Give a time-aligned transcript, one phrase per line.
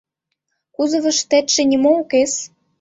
[0.75, 2.33] —Кузовыштетше нимо укес.